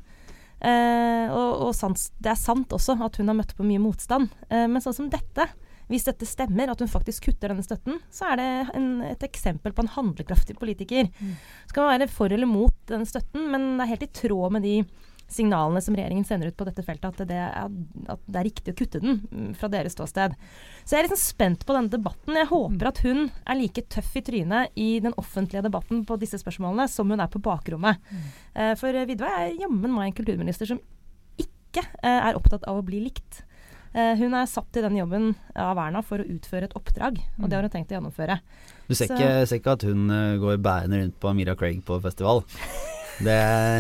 [0.58, 4.32] Eh, og og sans, det er sant også at hun har møtt på mye motstand.
[4.50, 5.50] Eh, men sånn som dette,
[5.92, 8.48] hvis dette stemmer, at hun faktisk kutter denne støtten, så er det
[8.80, 11.12] en, et eksempel på en handlekraftig politiker.
[11.68, 14.58] Så kan man være for eller mot den støtten, men det er helt i tråd
[14.58, 14.82] med de
[15.32, 17.72] signalene som regjeringen sender ut på dette feltet, at det er,
[18.14, 20.36] at det er riktig å kutte den mm, fra deres ståsted.
[20.84, 22.38] Så jeg er liksom spent på denne debatten.
[22.40, 26.40] Jeg håper at hun er like tøff i trynet i den offentlige debatten på disse
[26.42, 28.00] spørsmålene som hun er på bakrommet.
[28.08, 28.30] Mm.
[28.80, 30.82] for eh, er jammen meg en kulturminister som
[31.38, 33.44] ikke eh, er opptatt av å bli likt.
[33.98, 37.48] Eh, hun er satt til den jobben av Erna for å utføre et oppdrag, og
[37.48, 38.40] det har hun tenkt å gjennomføre.
[38.88, 42.00] Du ser, ikke, ser ikke at hun eh, går bærende rundt på Mira Craig på
[42.04, 42.44] festival?
[43.18, 43.38] Det,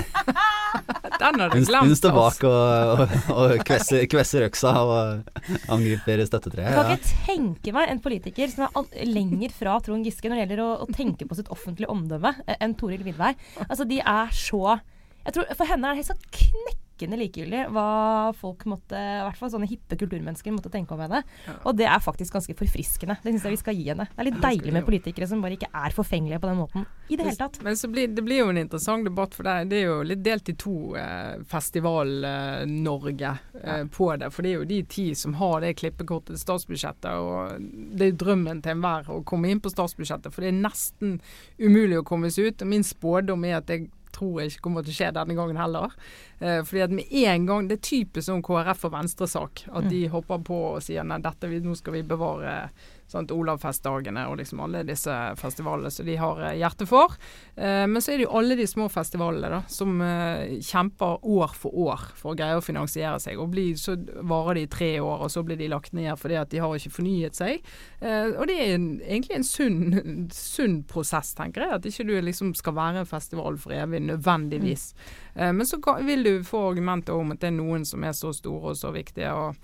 [1.19, 1.87] Den har du glemt.
[1.87, 2.17] hun står altså.
[2.17, 3.01] bak og,
[3.33, 5.29] og, og kvesser, kvesser øksa og
[5.73, 6.67] angriper støttetreet.
[6.67, 6.97] Jeg kan Ja.
[6.97, 10.69] ikke tenke meg en politiker som er lenger fra Trond Giske når det gjelder å,
[10.85, 13.33] å tenke på sitt offentlige omdømme, eh, enn Toril Vidvei.
[13.69, 14.79] Altså, de er så
[15.27, 19.37] jeg tror For henne er det helt sånn knekkende likegyldig hva folk måtte, i hvert
[19.37, 21.21] fall sånne hippe kulturmennesker, måtte tenke om henne.
[21.63, 23.17] Og det er faktisk ganske forfriskende.
[23.21, 24.07] Det syns jeg vi skal gi henne.
[24.09, 26.85] Det er litt Ja, deilig med politikere som bare ikke er forfengelige på den måten
[27.07, 27.59] i det hele tatt.
[27.63, 30.23] Men så blir, det blir jo en interessant debatt, for det, det er jo litt
[30.25, 33.33] delt i to, eh, Festival-Norge
[33.63, 34.31] eh, på det.
[34.33, 38.19] For det er jo de ti som har det klippekortet til statsbudsjettet, og det er
[38.19, 40.33] drømmen til enhver å komme inn på statsbudsjettet.
[40.33, 41.19] For det er nesten
[41.61, 42.65] umulig å komme seg ut.
[42.65, 45.61] Og min spådom er at jeg tror jeg ikke kommer til å skje denne gangen
[45.61, 45.95] heller.
[46.41, 49.65] Eh, fordi at med en gang, Det er typisk sånn KrF og Venstre-sak.
[49.71, 52.69] At de hopper på og sier nei, dette, nå skal vi bevare
[53.07, 53.31] Sant?
[53.31, 57.15] Olavfestdagene og liksom alle disse festivalene som de har eh, hjerte for.
[57.55, 61.55] Eh, men så er det jo alle de små festivalene da, som eh, kjemper år
[61.55, 63.39] for år for å greie å finansiere seg.
[63.39, 63.95] og bli, Så
[64.27, 66.75] varer de i tre år, og så blir de lagt ned fordi at de har
[66.75, 67.63] ikke fornyet seg.
[68.01, 71.79] Eh, og det er en, egentlig en sunn, sunn, prosess, tenker jeg.
[71.79, 74.91] At ikke du liksom skal være en festival for evig, nødvendigvis.
[75.37, 75.57] Mm.
[75.57, 78.73] men så vil du få argumenter om at det er noen som er så store
[78.73, 79.31] og så viktige.
[79.31, 79.55] og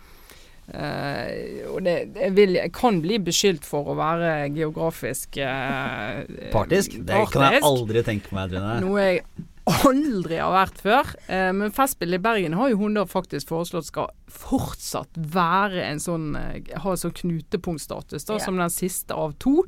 [0.64, 6.22] Uh, og det, det vil, jeg kan bli beskyldt for å være geografisk uh,
[6.54, 6.96] Partisk?
[7.04, 7.34] Det partisk.
[7.36, 8.78] kan jeg aldri tenke meg, Trine.
[8.86, 9.24] Noe jeg
[9.68, 11.12] aldri har vært før.
[11.28, 16.00] Uh, men Festspillet i Bergen har jo hun da faktisk foreslått skal fortsatt være en
[16.04, 18.46] sånn ha sånn knutepunktstatus, da, yeah.
[18.48, 19.62] som den siste av to.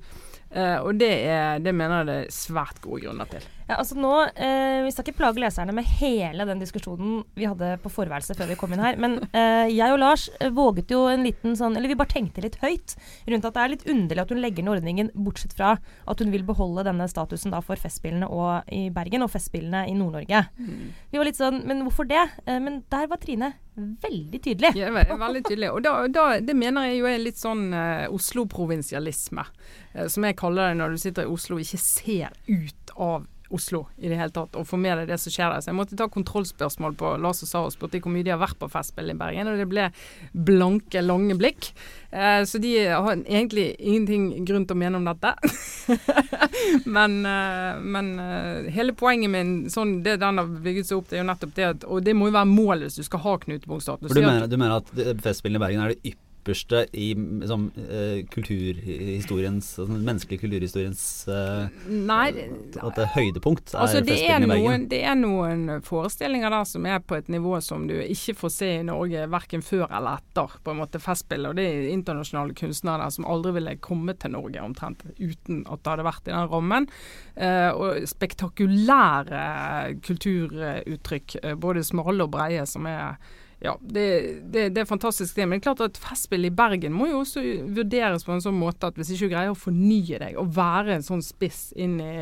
[0.55, 3.43] Uh, og det, er, det, mener jeg det er svært gode grunner til.
[3.65, 7.75] Ja, altså nå, eh, Vi skal ikke plage leserne med hele den diskusjonen vi hadde
[7.81, 8.99] på forværelset før vi kom inn her.
[9.01, 12.59] Men eh, jeg og Lars våget jo en liten sånn Eller vi bare tenkte litt
[12.61, 16.21] høyt rundt at det er litt underlig at hun legger ned ordningen, bortsett fra at
[16.21, 20.45] hun vil beholde denne statusen da for Festspillene og i Bergen og Festspillene i Nord-Norge.
[20.59, 20.93] Mm.
[21.11, 22.23] Vi var litt sånn Men hvorfor det?
[22.45, 24.71] men der var Trine veldig tydelig.
[24.77, 25.71] Ja, veldig tydelig.
[25.73, 27.67] Og da, da, det mener jeg jo er litt sånn
[28.13, 29.43] Oslo-provinsialisme.
[29.95, 33.25] Eh, som jeg kaller det når du sitter i Oslo og ikke ser ut av
[33.53, 35.63] Oslo i det hele tatt, og får med deg det som skjer der.
[35.63, 38.41] Så jeg måtte ta kontrollspørsmål på Lars og Sara og spurte hvor mye de har
[38.41, 39.87] vært på Festspill i Bergen, og det ble
[40.33, 41.71] blanke, lange blikk.
[42.11, 45.35] Eh, så de har egentlig ingenting grunn til å mene om dette.
[46.97, 51.19] men, eh, men eh, hele poenget min, sånn, det den har bygget seg opp, det
[51.19, 53.35] er jo nettopp det at Og det må jo være målet hvis du skal ha
[53.45, 54.09] knutepunktstatus.
[54.09, 57.71] Du, mener, du mener at Festspillene i Bergen er det ypperste ypperste i liksom,
[58.29, 62.29] kulturhistoriens altså, menneskelige kulturhistoriens uh, Nei,
[62.81, 67.01] At det høydepunkt er altså, det er, noen, det er noen forestillinger der som er
[67.01, 70.73] på et nivå som du ikke får se i Norge verken før eller etter på
[70.73, 71.47] en måte festspill.
[71.49, 75.93] Og det er internasjonale kunstnere som aldri ville kommet til Norge omtrent uten at det
[75.93, 76.89] hadde vært i den rammen.
[77.35, 79.45] Uh, og spektakulære
[80.05, 83.17] kulturuttrykk, både smale og breie, som er
[83.65, 84.05] ja, det,
[84.53, 85.47] det, det, er fantastisk det.
[85.47, 87.41] Men det er klart at festspill i Bergen må jo også
[87.75, 90.97] vurderes på en sånn måte at hvis ikke du greier å fornye deg og være
[90.97, 92.15] en sånn spiss inn i,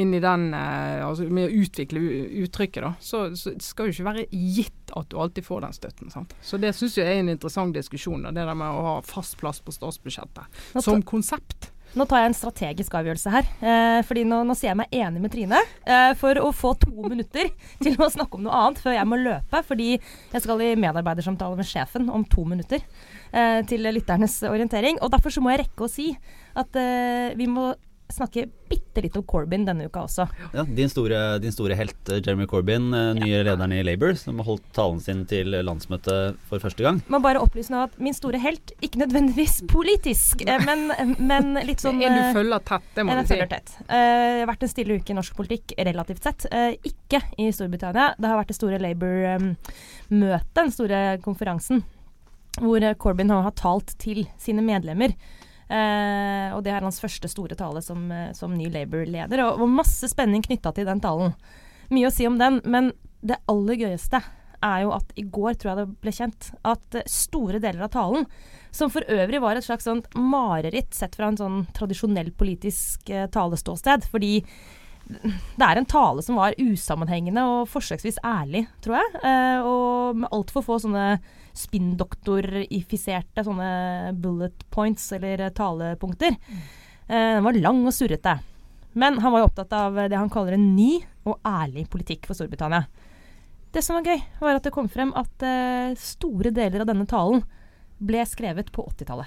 [0.00, 2.00] inn i den eh, altså Med å utvikle
[2.44, 6.12] uttrykket, da, så, så skal det ikke være gitt at du alltid får den støtten.
[6.14, 6.34] Sant?
[6.44, 9.38] Så det syns jeg er en interessant diskusjon, da, det der med å ha fast
[9.40, 11.63] plass på statsbudsjettet som konsept.
[11.94, 13.48] Nå tar jeg en strategisk avgjørelse her.
[13.62, 15.60] Eh, fordi nå, nå, sier jeg meg enig med Trine.
[15.86, 17.52] Eh, for å få to minutter
[17.84, 19.62] til å snakke om noe annet før jeg må løpe.
[19.68, 22.82] Fordi jeg skal i medarbeidersamtale med sjefen om to minutter.
[23.30, 24.98] Eh, til lytternes orientering.
[25.02, 26.10] Og derfor så må jeg rekke å si
[26.58, 27.72] at eh, vi må
[28.12, 30.26] snakke bitte litt om Corbyn denne uka også.
[30.54, 33.42] Ja, Din store, din store helt eh, Jeremy Corbyn, eh, nye ja.
[33.46, 37.00] lederen i Labour, som har holdt talen sin til landsmøtet for første gang.
[37.12, 40.86] Må bare opplyse nå at min store helt, ikke nødvendigvis politisk, eh, men,
[41.18, 43.40] men litt sånn En du følger tett, det må du si.
[43.44, 43.74] Tett.
[43.90, 46.46] Uh, vært en stille uke i norsk politikk relativt sett.
[46.48, 48.14] Uh, ikke i Storbritannia.
[48.16, 49.50] Det har vært det store Labour-møtet,
[50.10, 51.82] um, den store konferansen,
[52.60, 55.12] hvor Corbyn har talt til sine medlemmer.
[55.68, 59.40] Eh, og det er hans første store tale som, eh, som ny Labour-leder.
[59.46, 61.34] Og, og, masse spenning knytta til den talen.
[61.94, 62.92] Mye å si om den, men
[63.24, 64.20] det aller gøyeste
[64.64, 68.28] er jo at i går tror jeg det ble kjent at store deler av talen,
[68.74, 74.08] som for øvrig var et slags mareritt sett fra en sånn tradisjonell politisk eh, taleståsted,
[74.10, 74.38] fordi
[75.04, 79.20] det er en tale som var usammenhengende og forsøksvis ærlig, tror jeg.
[79.20, 81.18] Eh, og med altfor få sånne
[81.54, 86.38] spinndoktorifiserte sånne bullet points, eller talepunkter.
[87.06, 88.38] Eh, den var lang og surrete.
[88.94, 92.38] Men han var jo opptatt av det han kaller en ny og ærlig politikk for
[92.38, 92.86] Storbritannia.
[93.74, 97.08] Det som var gøy, var at det kom frem at eh, store deler av denne
[97.10, 97.42] talen
[97.98, 99.26] ble skrevet på 80-tallet.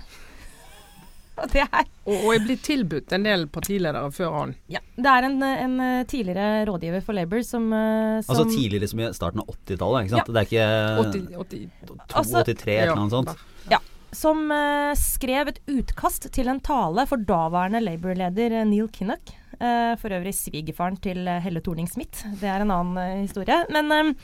[2.07, 4.55] og, og er blitt tilbudt en del partiledere før han.
[4.73, 4.81] Ja.
[4.97, 5.75] Det er en, en
[6.09, 10.15] tidligere rådgiver for Labour som, eh, som Altså tidligere som i starten av 80-tallet, ikke
[10.15, 10.31] sant?
[10.31, 10.33] Ja.
[10.33, 10.67] Det er ikke
[11.03, 13.45] 80, 80, 82, altså, 83 eller noe sånt?
[13.71, 13.81] Ja.
[14.15, 19.35] Som uh, skrev et utkast til en tale for daværende Labour-leder Neil Kinnock.
[19.57, 22.23] Uh, for øvrig svigerfaren til Helle Thorning-Smith.
[22.39, 23.57] Det er en annen uh, historie.
[23.73, 24.15] Men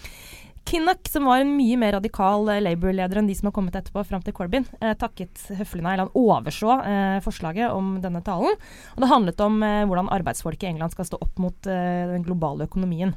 [0.65, 4.03] Kinnock, som var en mye mer radikal eh, Labour-leder enn de som har kommet etterpå,
[4.07, 8.55] fram til Corbyn, eh, takket høflig nei, eller han overså eh, forslaget om denne talen.
[8.95, 12.23] Og det handlet om eh, hvordan arbeidsfolk i England skal stå opp mot eh, den
[12.25, 13.13] globale økonomien.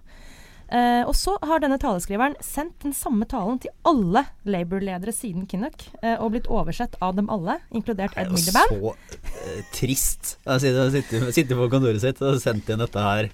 [0.66, 5.86] Eh, og så har denne taleskriveren sendt den samme talen til alle Labour-ledere siden Kinnock,
[6.18, 8.74] og blitt oversett av dem alle, inkludert Ed Miliband.
[8.74, 10.36] Så trist.
[10.42, 13.30] Jeg sitter, sitter på kontoret sitt og sendt inn dette her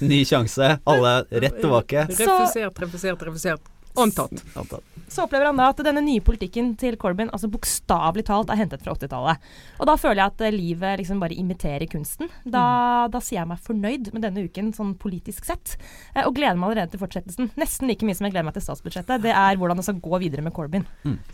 [0.00, 0.76] Ny sjanse.
[0.88, 2.06] Alle rett tilbake.
[2.10, 3.72] Refusert, refusert, refusert.
[3.94, 4.32] Antatt.
[4.54, 4.80] Antatt.
[5.08, 8.80] Så opplever han da at denne nye politikken til Corbyn altså bokstavelig talt er hentet
[8.84, 9.50] fra 80-tallet.
[9.76, 12.30] Og da føler jeg at eh, livet liksom bare imiterer kunsten.
[12.48, 12.64] Da,
[13.12, 15.76] da sier jeg meg fornøyd med denne uken sånn politisk sett,
[16.14, 17.52] eh, og gleder meg allerede til fortsettelsen.
[17.60, 19.26] Nesten like mye som jeg gleder meg til statsbudsjettet.
[19.26, 20.88] Det er hvordan det skal gå videre med Corbyn.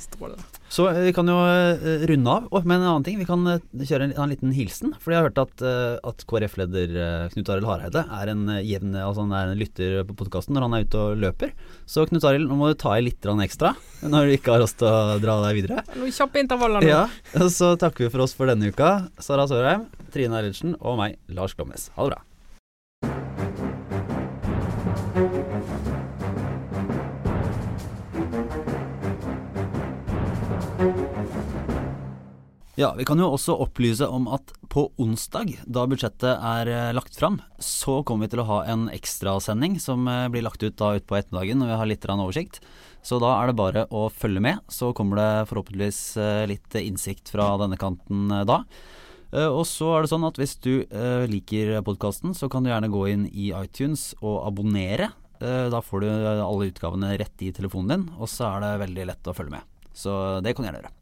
[0.08, 0.57] Strålende.
[0.68, 3.18] Så vi kan jo eh, runde av Men med en annen ting.
[3.18, 4.92] Vi kan eh, kjøre en, en liten hilsen.
[5.00, 6.88] Fordi jeg har hørt at, eh, at KrF-leder
[7.33, 10.76] Knut Arild Hareide er en jevn Altså han er en lytter på podkasten når han
[10.76, 11.54] er ute og løper.
[11.88, 13.74] Så Knut Arild, nå må du ta i litt ekstra
[14.12, 15.85] når du ikke har lyst til å dra deg videre.
[15.96, 16.88] Noen kjappe intervaller nå.
[16.88, 17.04] Ja,
[17.48, 19.09] Så takker vi for oss for denne uka.
[19.22, 21.90] Sara Sørheim, Trine Eilertsen og meg, Lars Glomnes.
[21.96, 22.20] Ha det bra.
[32.78, 37.16] Ja, Vi kan jo også opplyse om at på onsdag, da budsjettet er eh, lagt
[37.18, 40.92] fram, så kommer vi til å ha en ekstrasending som eh, blir lagt ut da
[40.94, 42.60] utpå ettermiddagen når vi har litt oversikt.
[43.02, 47.32] Så da er det bare å følge med, så kommer det forhåpentligvis eh, litt innsikt
[47.34, 48.60] fra denne kanten da.
[49.34, 50.86] Og så er det sånn at hvis du
[51.28, 55.10] liker podkasten, så kan du gjerne gå inn i iTunes og abonnere.
[55.36, 59.28] Da får du alle utgavene rett i telefonen din, og så er det veldig lett
[59.28, 59.76] å følge med.
[59.92, 60.97] Så det kan du gjerne gjøre.